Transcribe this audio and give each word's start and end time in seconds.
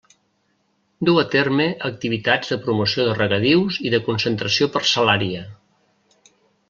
Du 1.09 1.13
a 1.23 1.25
terme 1.35 1.67
activitats 1.89 2.53
de 2.53 2.57
promoció 2.63 3.05
de 3.09 3.13
regadius 3.19 3.77
i 3.89 3.93
de 3.97 4.01
concentració 4.09 4.69
parcel·lària. 4.79 5.45